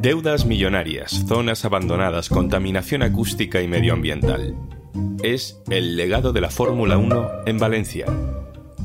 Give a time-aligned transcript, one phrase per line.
[0.00, 4.54] Deudas millonarias, zonas abandonadas, contaminación acústica y medioambiental.
[5.22, 8.06] Es el legado de la Fórmula 1 en Valencia,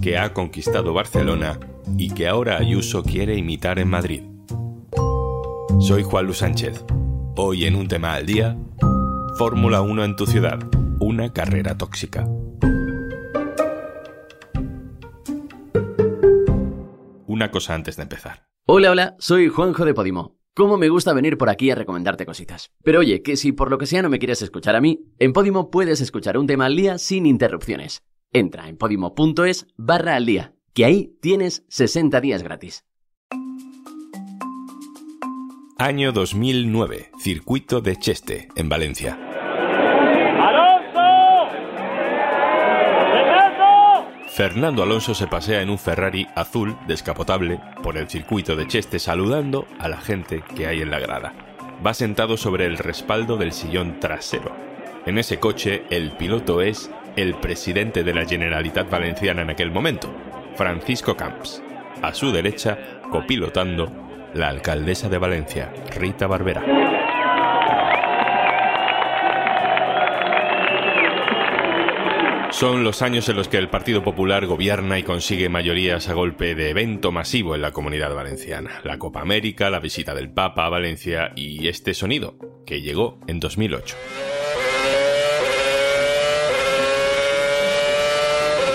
[0.01, 1.59] que ha conquistado Barcelona
[1.97, 4.23] y que ahora Ayuso quiere imitar en Madrid.
[5.79, 6.83] Soy Juan Luis Sánchez.
[7.35, 8.57] Hoy en un tema al día,
[9.37, 10.59] Fórmula 1 en tu ciudad,
[10.99, 12.27] una carrera tóxica.
[17.27, 18.52] Una cosa antes de empezar.
[18.65, 20.37] Hola, hola, soy Juanjo de Podimo.
[20.55, 22.71] Cómo me gusta venir por aquí a recomendarte cositas.
[22.81, 25.33] Pero oye, que si por lo que sea no me quieres escuchar a mí, en
[25.33, 28.03] Podimo puedes escuchar un tema al día sin interrupciones.
[28.31, 32.85] Entra en podimo.es barra al día, que ahí tienes 60 días gratis.
[35.77, 39.32] Año 2009, circuito de Cheste, en Valencia.
[44.33, 49.67] Fernando Alonso se pasea en un Ferrari azul descapotable por el circuito de Cheste saludando
[49.77, 51.33] a la gente que hay en la grada.
[51.85, 54.51] Va sentado sobre el respaldo del sillón trasero.
[55.05, 60.11] En ese coche el piloto es el presidente de la Generalitat Valenciana en aquel momento,
[60.55, 61.61] Francisco Camps.
[62.01, 62.79] A su derecha,
[63.11, 63.91] copilotando,
[64.33, 67.02] la alcaldesa de Valencia, Rita Barbera.
[72.53, 76.53] Son los años en los que el Partido Popular gobierna y consigue mayorías a golpe
[76.53, 78.79] de evento masivo en la comunidad valenciana.
[78.83, 83.39] La Copa América, la visita del Papa a Valencia y este sonido, que llegó en
[83.39, 83.95] 2008.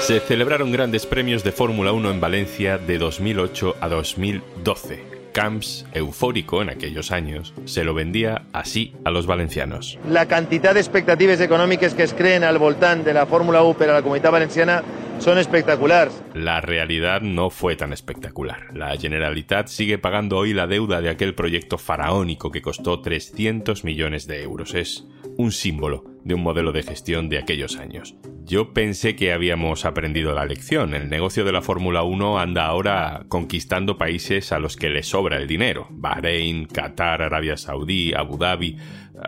[0.01, 6.63] Se celebraron grandes premios de Fórmula 1 en Valencia de 2008 a 2012 Camps, eufórico
[6.63, 9.97] en aquellos años, se lo vendía así a los valencianos.
[10.11, 13.93] La cantidad de expectativas económicas que es creen al voltant de la Fórmula 1 pero
[13.93, 14.83] a la comunidad valenciana
[15.21, 16.21] son espectaculares.
[16.35, 18.75] La realidad no fue tan espectacular.
[18.75, 24.27] La Generalitat sigue pagando hoy la deuda de aquel proyecto faraónico que costó 300 millones
[24.27, 24.75] de euros.
[24.75, 25.07] Es
[25.37, 28.17] un símbolo de un modelo de gestión de aquellos años.
[28.45, 30.95] Yo pensé que habíamos aprendido la lección.
[30.95, 35.37] El negocio de la Fórmula 1 anda ahora conquistando países a los que les sobra
[35.37, 35.87] el dinero.
[35.91, 38.77] Bahrein, Qatar, Arabia Saudí, Abu Dhabi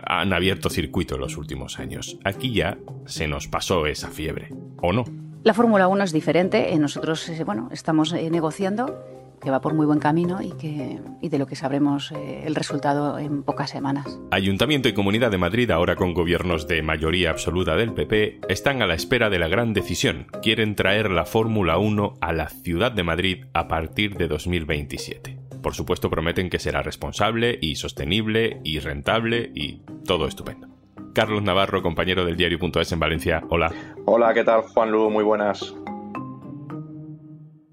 [0.05, 2.17] han abierto circuito en los últimos años.
[2.23, 4.49] Aquí ya se nos pasó esa fiebre,
[4.81, 5.05] ¿o no?
[5.43, 6.73] La Fórmula 1 es diferente.
[6.73, 9.03] Eh, nosotros, eh, bueno, estamos eh, negociando
[9.41, 12.55] que va por muy buen camino y, que, y de lo que sabremos eh, el
[12.55, 14.19] resultado en pocas semanas.
[14.31, 18.87] Ayuntamiento y Comunidad de Madrid, ahora con gobiernos de mayoría absoluta del PP, están a
[18.87, 20.27] la espera de la gran decisión.
[20.41, 25.37] Quieren traer la Fórmula 1 a la ciudad de Madrid a partir de 2027.
[25.61, 30.67] Por supuesto prometen que será responsable y sostenible y rentable y todo estupendo.
[31.13, 33.43] Carlos Navarro, compañero del diario.es en Valencia.
[33.49, 33.71] Hola.
[34.05, 35.09] Hola, ¿qué tal, Juan Lu?
[35.09, 35.75] Muy buenas.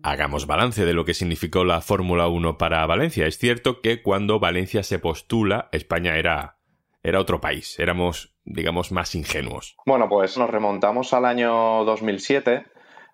[0.02, 3.26] Hagamos balance de lo que significó la Fórmula 1 para Valencia.
[3.26, 6.58] Es cierto que cuando Valencia se postula, España era,
[7.02, 9.76] era otro país, éramos, digamos, más ingenuos.
[9.86, 12.66] Bueno, pues nos remontamos al año 2007,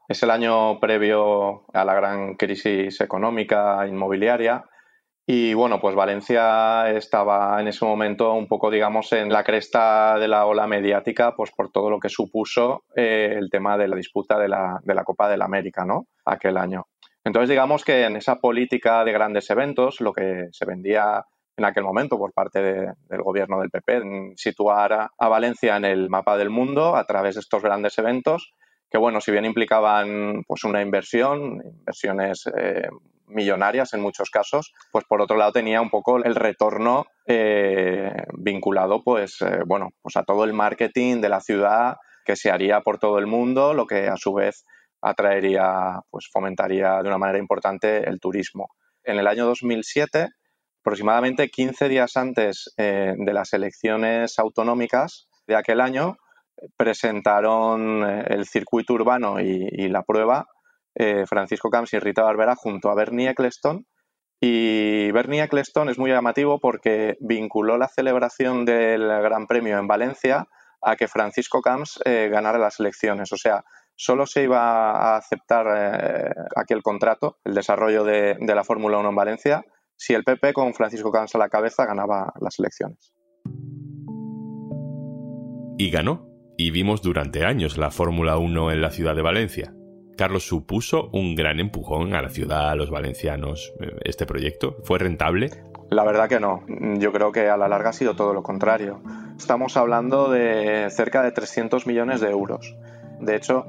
[0.08, 4.64] es el año previo a la gran crisis económica inmobiliaria.
[5.26, 10.28] Y bueno, pues Valencia estaba en ese momento un poco, digamos, en la cresta de
[10.28, 14.38] la ola mediática, pues por todo lo que supuso eh, el tema de la disputa
[14.38, 16.08] de la, de la Copa del América, ¿no?
[16.24, 16.86] Aquel año.
[17.24, 21.24] Entonces, digamos que en esa política de grandes eventos, lo que se vendía
[21.56, 26.36] en aquel momento por parte del gobierno del PP, situar a, Valencia en el mapa
[26.36, 28.52] del mundo a través de estos grandes eventos,
[28.90, 32.88] que bueno, si bien implicaban pues una inversión, inversiones eh,
[33.26, 39.02] millonarias en muchos casos, pues por otro lado tenía un poco el retorno eh, vinculado
[39.02, 42.98] pues eh, bueno, pues a todo el marketing de la ciudad que se haría por
[42.98, 44.64] todo el mundo, lo que a su vez
[45.04, 48.70] atraería, pues fomentaría de una manera importante el turismo.
[49.04, 50.30] En el año 2007,
[50.80, 56.16] aproximadamente 15 días antes eh, de las elecciones autonómicas de aquel año,
[56.76, 60.46] presentaron eh, el circuito urbano y, la prueba
[60.94, 63.86] eh, Francisco Camps y Rita Barbera junto a Bernie Eccleston.
[64.40, 70.46] Y Bernie Eccleston es muy llamativo porque vinculó la celebración del Gran Premio en Valencia
[70.82, 73.32] a que Francisco Camps ganara las elecciones.
[73.32, 73.64] O sea,
[73.96, 79.14] solo se iba a aceptar eh, aquel contrato, el desarrollo de, la Fórmula 1 en
[79.14, 79.64] Valencia,
[79.96, 83.14] si el PP con Francisco Cans a la cabeza ganaba las elecciones.
[85.78, 86.28] Y ganó.
[86.56, 89.74] Y vimos durante años la Fórmula 1 en la ciudad de Valencia.
[90.16, 93.72] Carlos supuso un gran empujón a la ciudad, a los valencianos.
[93.80, 95.50] Eh, ¿Este proyecto fue rentable?
[95.90, 96.64] La verdad que no.
[96.98, 99.02] Yo creo que a la larga ha sido todo lo contrario.
[99.36, 102.76] Estamos hablando de cerca de 300 millones de euros.
[103.24, 103.64] De hecho,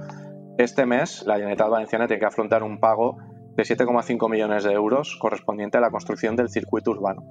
[0.57, 3.17] este mes la Generalitat Valenciana tiene que afrontar un pago
[3.55, 7.23] de 7,5 millones de euros correspondiente a la construcción del circuito urbano.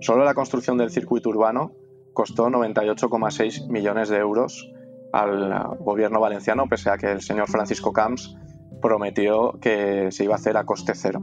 [0.00, 1.72] Solo la construcción del circuito urbano
[2.12, 4.72] costó 98,6 millones de euros
[5.12, 8.36] al gobierno valenciano, pese a que el señor Francisco Camps
[8.82, 11.20] prometió que se iba a hacer a coste cero.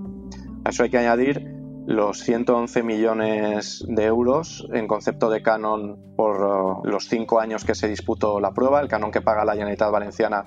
[0.66, 1.53] A eso hay que añadir
[1.86, 7.76] los 111 millones de euros en concepto de canon por uh, los cinco años que
[7.76, 10.46] se disputó la prueba, el canon que paga la Generalitat Valenciana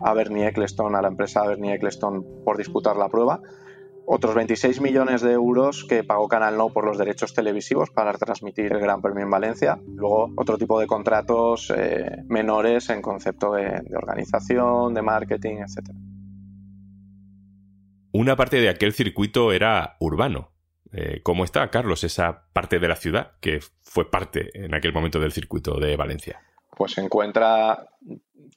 [0.00, 3.40] a Bernie Eccleston, a la empresa Bernie Eccleston por disputar la prueba,
[4.04, 8.72] otros 26 millones de euros que pagó Canal No por los derechos televisivos para transmitir
[8.72, 9.78] el Gran Premio en Valencia.
[9.86, 15.90] Luego otro tipo de contratos eh, menores en concepto de, de organización, de marketing, etc.
[18.12, 20.50] Una parte de aquel circuito era urbano.
[20.92, 25.18] Eh, ¿Cómo está, Carlos, esa parte de la ciudad que fue parte en aquel momento
[25.18, 26.40] del circuito de Valencia?
[26.76, 27.86] Pues se encuentra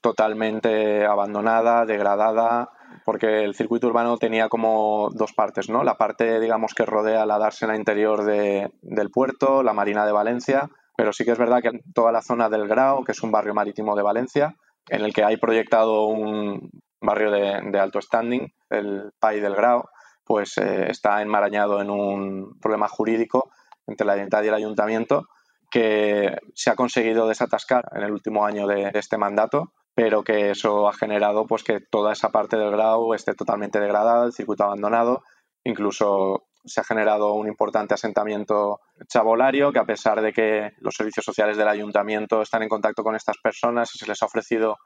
[0.02, 2.70] totalmente abandonada, degradada,
[3.06, 5.84] porque el circuito urbano tenía como dos partes, ¿no?
[5.84, 11.14] La parte, digamos, que rodea la dársena interior del puerto, la Marina de Valencia, pero
[11.14, 13.96] sí que es verdad que toda la zona del Grao, que es un barrio marítimo
[13.96, 14.56] de Valencia,
[14.90, 16.70] en el que hay proyectado un
[17.02, 19.90] barrio de, alto standing, el PAI del Grao,
[20.26, 23.52] pues eh, está enmarañado en un problema jurídico
[23.88, 25.28] entre la identidad y el ayuntamiento
[25.70, 30.90] que se ha conseguido desatascar en el último año de este mandato pero que eso
[30.90, 35.24] ha generado pues que toda esa parte del Grau esté totalmente degradada, el circuito abandonado,
[35.64, 41.24] incluso se ha generado un importante asentamiento chabolario que a pesar de que los servicios
[41.24, 44.78] sociales del ayuntamiento están en contacto con estas personas y se les ha ofrecido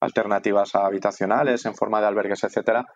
[0.00, 2.86] alternativas habitacionales en forma de albergues, etcétera,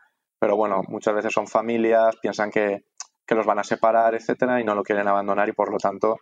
[0.40, 2.86] pero bueno, muchas veces son familias, piensan que,
[3.24, 6.16] que los van a separar, etcétera, y no lo quieren abandonar y por lo tanto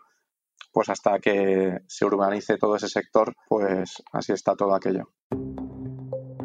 [0.72, 5.10] pues hasta que se urbanice todo ese sector, pues así está todo aquello.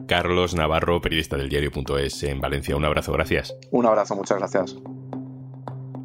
[0.07, 2.75] Carlos Navarro, periodista del diario.es en Valencia.
[2.75, 3.55] Un abrazo, gracias.
[3.71, 4.75] Un abrazo, muchas gracias.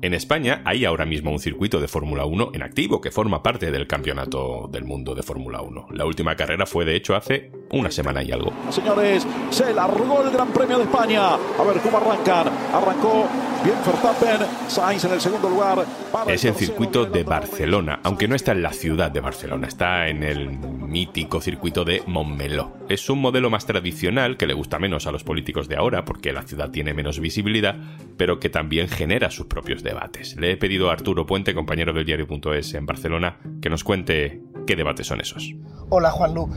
[0.01, 3.73] En España hay ahora mismo un circuito de Fórmula 1 en activo que forma parte
[3.73, 5.89] del Campeonato del Mundo de Fórmula 1.
[5.91, 8.53] La última carrera fue de hecho hace una semana y algo.
[8.71, 11.35] Señores, se largó el Gran Premio de España.
[11.35, 12.47] A ver cómo arrancan.
[12.73, 13.27] Arrancó
[13.65, 15.87] bien Verstappen, Sainz en el segundo lugar.
[16.27, 20.23] Es el circuito de Barcelona, aunque no está en la ciudad de Barcelona, está en
[20.23, 22.77] el mítico circuito de Montmeló.
[22.89, 26.33] Es un modelo más tradicional que le gusta menos a los políticos de ahora porque
[26.33, 27.77] la ciudad tiene menos visibilidad,
[28.17, 30.37] pero que también genera sus propios debates.
[30.37, 34.77] Le he pedido a Arturo Puente, compañero del diario.es en Barcelona, que nos cuente qué
[34.77, 35.55] debates son esos.
[35.89, 36.51] Hola Juanlu.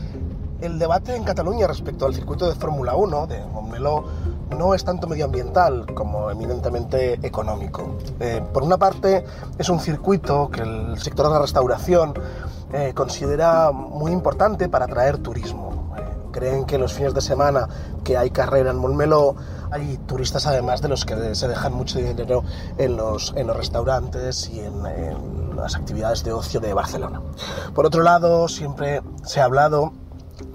[0.62, 4.04] El debate en Cataluña respecto al circuito de Fórmula 1 de Montmeló
[4.56, 7.96] no es tanto medioambiental como eminentemente económico.
[8.20, 9.24] Eh, por una parte,
[9.58, 12.14] es un circuito que el sector de la restauración
[12.72, 15.96] eh, considera muy importante para atraer turismo.
[15.98, 17.68] Eh, creen que los fines de semana
[18.04, 19.34] que hay carrera en Montmeló,
[19.72, 22.44] hay turistas además de los que se dejan mucho dinero
[22.78, 27.20] en los, en los restaurantes y en, en las actividades de ocio de Barcelona.
[27.74, 29.92] Por otro lado, siempre se ha hablado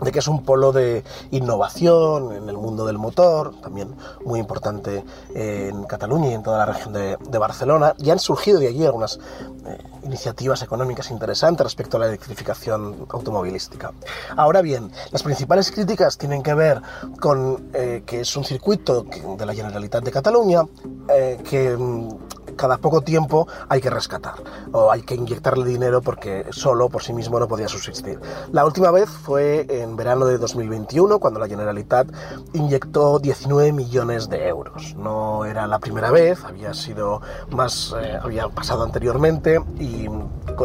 [0.02, 3.96] de que es un polo de innovación en el mundo del motor, también
[4.26, 5.04] muy importante
[5.34, 9.20] en Cataluña y en toda la región de, Barcelona, y han surgido de allí algunas
[9.66, 13.92] eh, iniciativas económicas interesantes respecto a la electrificación automovilística.
[14.36, 16.82] Ahora bien, las principales críticas tienen que ver
[17.20, 19.06] con eh, que es un circuito
[19.38, 20.64] de la Generalitat de Cataluña
[21.10, 22.27] eh, que mm,
[22.58, 24.36] cada poco tiempo hay que rescatar
[24.72, 28.20] o hay que inyectarle dinero porque solo por sí mismo no podía subsistir.
[28.52, 32.08] La última vez fue en verano de 2021 cuando la Generalitat
[32.54, 34.96] inyectó 19 millones de euros.
[34.98, 37.22] No era la primera vez, había sido
[37.52, 40.08] más, eh, había pasado anteriormente y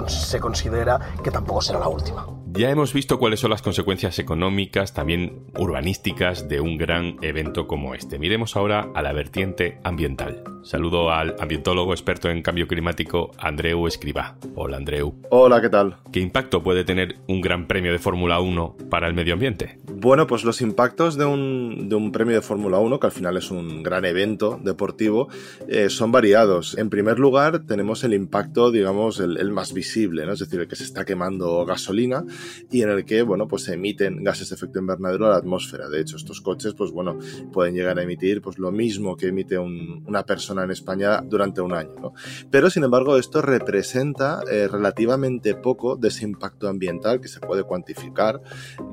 [0.09, 2.42] se considera que tampoco será la última.
[2.55, 7.95] Ya hemos visto cuáles son las consecuencias económicas, también urbanísticas, de un gran evento como
[7.95, 8.19] este.
[8.19, 10.45] Miremos ahora a la vertiente ambiental.
[10.63, 14.37] Saludo al ambientólogo experto en cambio climático, Andreu Escribá.
[14.55, 15.15] Hola, Andreu.
[15.31, 15.97] Hola, ¿qué tal?
[16.13, 19.81] ¿Qué impacto puede tener un gran premio de Fórmula 1 para el medio ambiente?
[19.91, 23.37] Bueno, pues los impactos de un, de un premio de Fórmula 1, que al final
[23.39, 25.29] es un gran evento deportivo,
[25.69, 26.77] eh, son variados.
[26.77, 30.33] En primer lugar, tenemos el impacto, digamos, el, el más visible, ¿no?
[30.33, 32.25] es decir, el que se está quemando gasolina
[32.71, 35.89] y en el que, bueno, pues se emiten gases de efecto invernadero a la atmósfera.
[35.89, 37.19] De hecho, estos coches, pues bueno,
[37.53, 41.73] pueden llegar a emitir pues lo mismo que emite una persona en España durante un
[41.73, 42.13] año, ¿no?
[42.51, 47.65] Pero, sin embargo, esto representa eh, relativamente poco de ese impacto ambiental que se puede
[47.65, 48.41] cuantificar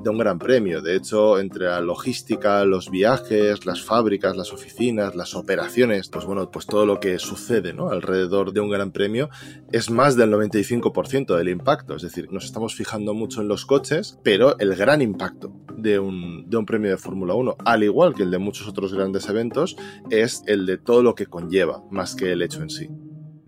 [0.02, 0.82] de un gran premio.
[0.82, 6.50] De hecho, entre la logística, los viajes, las fábricas, las oficinas, las operaciones, pues bueno,
[6.50, 7.90] pues todo lo que sucede, ¿no?
[7.90, 9.30] Alrededor de un gran premio
[9.72, 11.96] es más del 95% del impacto.
[11.96, 16.48] Es decir, nos estamos fijando mucho en los coches, pero el gran impacto de un,
[16.48, 19.76] de un premio de Fórmula 1, al igual que el de muchos otros grandes eventos,
[20.10, 22.88] es el de todo lo que conlleva, más que el hecho en sí.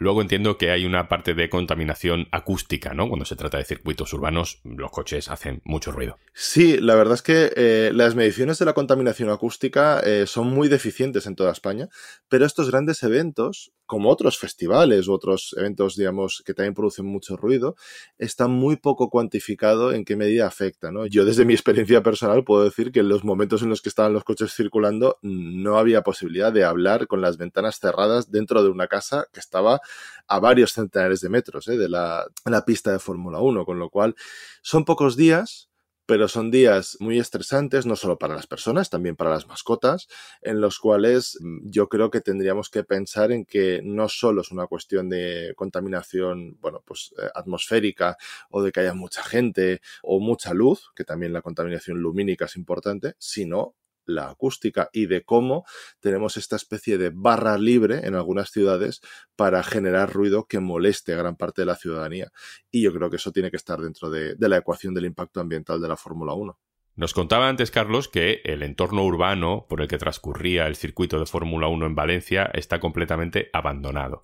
[0.03, 3.07] Luego entiendo que hay una parte de contaminación acústica, ¿no?
[3.07, 6.19] Cuando se trata de circuitos urbanos, los coches hacen mucho ruido.
[6.35, 10.67] Sí, la verdad es que eh, las mediciones de la contaminación acústica eh, son muy
[10.67, 11.89] deficientes en toda España,
[12.29, 17.37] pero estos grandes eventos, como otros festivales u otros eventos, digamos, que también producen mucho
[17.37, 17.77] ruido,
[18.17, 21.05] está muy poco cuantificado en qué medida afecta, ¿no?
[21.05, 24.15] Yo desde mi experiencia personal puedo decir que en los momentos en los que estaban
[24.15, 28.87] los coches circulando no había posibilidad de hablar con las ventanas cerradas dentro de una
[28.87, 29.83] casa que estaba
[30.27, 31.77] a varios centenares de metros ¿eh?
[31.77, 34.15] de la, la pista de Fórmula 1, con lo cual
[34.63, 35.69] son pocos días,
[36.13, 40.09] pero son días muy estresantes, no solo para las personas, también para las mascotas,
[40.43, 44.51] en los cuales mm, yo creo que tendríamos que pensar en que no solo es
[44.51, 48.19] una cuestión de contaminación, bueno, pues eh, atmosférica
[48.51, 52.57] o de que haya mucha gente o mucha luz, que también la contaminación lumínica es
[52.57, 55.65] importante, sino la acústica y de cómo
[56.01, 59.01] tenemos esta especie de barra libre en algunas ciudades
[59.37, 62.31] para generar ruido que moleste a gran parte de la ciudadanía.
[62.71, 65.81] Y yo creo que eso tiene que estar dentro de, la ecuación del impacto ambiental
[65.81, 66.59] de la Fórmula 1.
[66.95, 71.25] Nos contaba antes Carlos que el entorno urbano por el que transcurría el circuito de
[71.25, 74.23] Fórmula 1 en Valencia está completamente abandonado.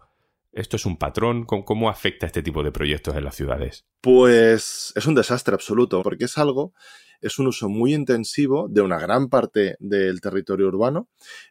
[0.52, 1.44] ¿Esto es un patrón?
[1.44, 3.86] ¿Cómo afecta este tipo de proyectos en las ciudades?
[4.00, 6.74] Pues es un desastre absoluto, porque es algo
[7.20, 11.08] es un uso muy intensivo de una gran parte del territorio urbano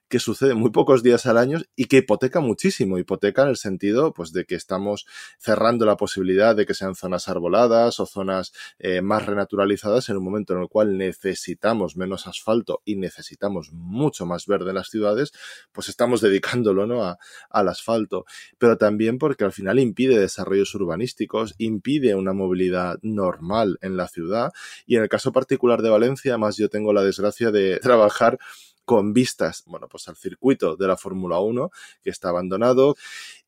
[0.10, 2.98] que sucede muy pocos días al año y que hipoteca muchísimo.
[2.98, 5.06] Hipoteca en el sentido pues, de que estamos
[5.38, 10.24] cerrando la posibilidad de que sean zonas arboladas o zonas eh, más renaturalizadas en un
[10.24, 15.34] momento en el cual necesitamos menos asfalto y necesitamos mucho más verde en las ciudades,
[15.72, 17.04] pues estamos dedicándolo ¿no?
[17.04, 17.18] a,
[17.50, 18.26] al asfalto.
[18.58, 24.52] Pero también porque al final impide desarrollos urbanísticos, impide una movilidad normal en la ciudad
[24.86, 28.40] y en el caso particular de Valencia, más yo tengo la desgracia de trabajar
[28.88, 32.96] con vistas, bueno, pues al circuito de la Fórmula 1 que está abandonado.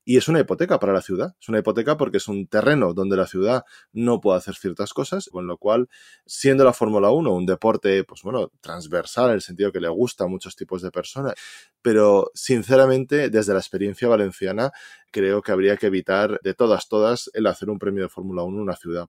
[0.03, 1.33] Y es una hipoteca para la ciudad.
[1.39, 5.29] Es una hipoteca porque es un terreno donde la ciudad no puede hacer ciertas cosas,
[5.31, 5.87] con lo cual,
[6.25, 10.25] siendo la Fórmula 1 un deporte, pues bueno, transversal en el sentido que le gusta
[10.25, 11.35] a muchos tipos de personas,
[11.81, 14.71] pero sinceramente, desde la experiencia valenciana,
[15.09, 18.57] creo que habría que evitar de todas, todas el hacer un premio de Fórmula 1
[18.57, 19.07] en una ciudad.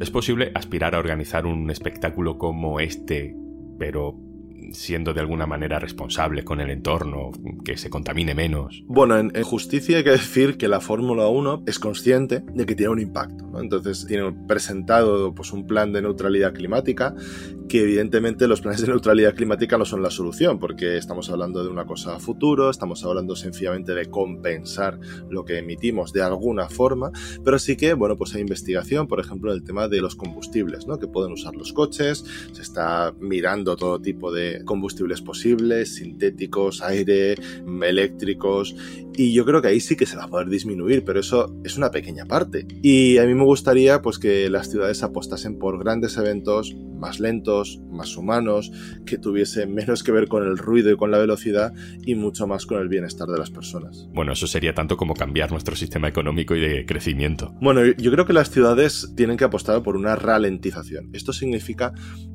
[0.00, 3.36] ¿Es posible aspirar a organizar un espectáculo como este,
[3.78, 4.29] pero
[4.72, 7.30] siendo de alguna manera responsable con el entorno,
[7.64, 8.84] que se contamine menos.
[8.86, 12.92] Bueno, en, justicia hay que decir que la Fórmula 1 es consciente de que tiene
[12.92, 13.50] un impacto.
[13.60, 17.14] Entonces tiene presentado pues, un plan de neutralidad climática
[17.70, 21.70] que evidentemente los planes de neutralidad climática no son la solución porque estamos hablando de
[21.70, 24.98] una cosa a futuro, estamos hablando sencillamente de compensar
[25.30, 27.12] lo que emitimos de alguna forma,
[27.44, 30.88] pero sí que, bueno, pues hay investigación, por ejemplo, en el tema de los combustibles,
[30.88, 30.98] ¿no?
[30.98, 37.36] Que pueden usar los coches, se está mirando todo tipo de combustibles posibles, sintéticos, aire,
[37.84, 38.74] eléctricos,
[39.16, 41.76] y yo creo que ahí sí que se va a poder disminuir, pero eso es
[41.76, 42.66] una pequeña parte.
[42.82, 47.59] Y a mí me gustaría pues que las ciudades apostasen por grandes eventos más lentos,
[47.90, 48.72] más humanos,
[49.06, 51.72] que tuviesen menos que ver con el ruido y con la velocidad
[52.04, 54.08] y mucho más con el bienestar de las personas.
[54.12, 57.54] Bueno, eso sería tanto como cambiar nuestro sistema económico y de crecimiento.
[57.60, 61.10] Bueno, yo creo que las ciudades tienen que apostar por una ralentización.
[61.12, 61.92] Esto significa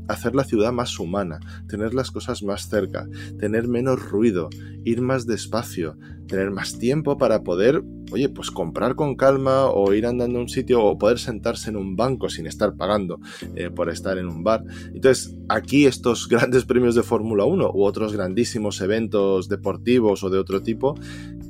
[0.08, 3.08] hacer la ciudad más humana, tener las cosas más cerca,
[3.40, 4.50] tener menos ruido,
[4.84, 10.06] ir más despacio, tener más tiempo para poder, oye, pues comprar con calma o ir
[10.06, 13.20] andando a un sitio o poder sentarse en un banco sin estar pagando
[13.56, 14.64] eh, por estar en un bar.
[14.94, 20.40] Entonces, aquí estos grandes premios de Fórmula 1 u otros grandísimos eventos deportivos o de
[20.40, 20.96] otro tipo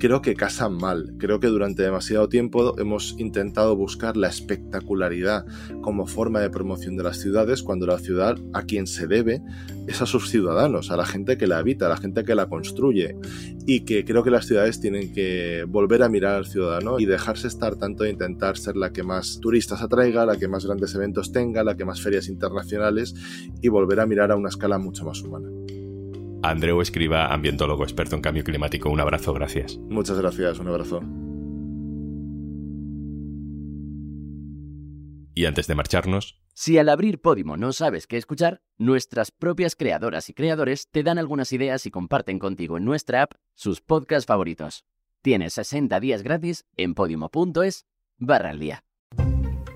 [0.06, 1.16] creo que casan mal.
[1.18, 5.48] Creo que durante demasiado tiempo hemos intentado buscar la espectacularidad
[5.82, 9.42] como forma de promoción de las ciudades cuando la ciudad a quien se debe
[9.88, 12.46] es a sus ciudadanos, a la gente que la habita, a la gente que la
[12.46, 13.16] construye
[13.66, 17.48] y que creo que las ciudades tienen que volver a mirar al ciudadano y dejarse
[17.48, 21.32] estar tanto de intentar ser la que más turistas atraiga, la que más grandes eventos
[21.32, 23.16] tenga, la que más ferias internacionales
[23.60, 25.50] y volver a mirar a una escala mucho más humana.
[26.50, 28.90] Andreu Escriba, ambientólogo experto en cambio climático.
[28.90, 29.78] Un abrazo, gracias.
[29.90, 31.02] Muchas gracias, un abrazo.
[35.34, 36.40] Y antes de marcharnos...
[36.54, 41.18] Si al abrir Podimo no sabes qué escuchar, nuestras propias creadoras y creadores te dan
[41.18, 44.86] algunas ideas y comparten contigo en nuestra app sus podcasts favoritos.
[45.22, 47.86] Tienes 60 días gratis en podimo.es
[48.18, 48.85] barra al día.